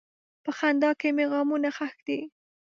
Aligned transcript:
په 0.43 0.51
خندا 0.57 0.91
کې 0.99 1.09
مې 1.15 1.25
غمونه 1.31 1.69
ښخ 1.77 1.95
دي. 2.07 2.19